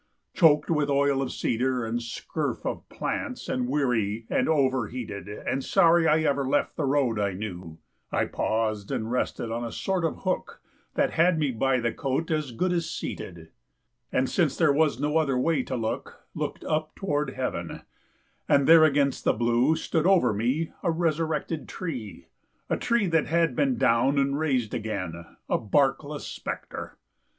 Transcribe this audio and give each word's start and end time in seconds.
Choked 0.33 0.71
with 0.71 0.89
oil 0.89 1.21
of 1.21 1.31
cedar 1.31 1.85
And 1.85 1.99
scurf 2.01 2.65
of 2.65 2.89
plants, 2.89 3.47
and 3.47 3.69
weary 3.69 4.25
and 4.31 4.49
over 4.49 4.87
heated, 4.87 5.27
And 5.29 5.63
sorry 5.63 6.07
I 6.07 6.21
ever 6.23 6.43
left 6.43 6.75
the 6.75 6.85
road 6.85 7.19
I 7.19 7.33
knew, 7.33 7.77
I 8.11 8.25
paused 8.25 8.89
and 8.89 9.11
rested 9.11 9.51
on 9.51 9.63
a 9.63 9.71
sort 9.71 10.03
of 10.03 10.23
hook 10.23 10.59
That 10.95 11.11
had 11.11 11.37
me 11.37 11.51
by 11.51 11.79
the 11.79 11.93
coat 11.93 12.31
as 12.31 12.51
good 12.51 12.73
as 12.73 12.89
seated, 12.89 13.49
And 14.11 14.27
since 14.27 14.57
there 14.57 14.73
was 14.73 14.99
no 14.99 15.17
other 15.19 15.37
way 15.37 15.61
to 15.61 15.75
look, 15.75 16.25
Looked 16.33 16.63
up 16.63 16.95
toward 16.95 17.35
heaven, 17.35 17.83
and 18.49 18.65
there 18.65 18.83
against 18.83 19.23
the 19.23 19.33
blue, 19.33 19.75
Stood 19.75 20.07
over 20.07 20.33
me 20.33 20.71
a 20.81 20.89
resurrected 20.89 21.69
tree, 21.69 22.25
A 22.71 22.75
tree 22.75 23.05
that 23.05 23.27
had 23.27 23.55
been 23.55 23.77
down 23.77 24.17
and 24.17 24.39
raised 24.39 24.73
again 24.73 25.37
A 25.47 25.59
barkless 25.59 26.25
spectre. 26.25 26.97